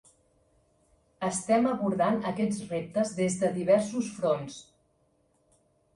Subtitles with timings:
[1.27, 4.61] Estem abordant aquests reptes des de diversos fronts.